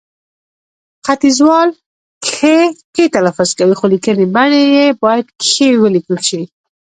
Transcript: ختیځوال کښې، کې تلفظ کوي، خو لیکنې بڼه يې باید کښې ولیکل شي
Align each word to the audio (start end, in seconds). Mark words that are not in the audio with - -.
ختیځوال 1.05 1.69
کښې، 2.25 2.57
کې 2.95 3.03
تلفظ 3.15 3.49
کوي، 3.59 3.75
خو 3.79 3.85
لیکنې 3.93 4.25
بڼه 4.35 4.61
يې 4.73 4.85
باید 5.03 5.25
کښې 5.41 5.69
ولیکل 5.83 6.17
شي 6.27 6.41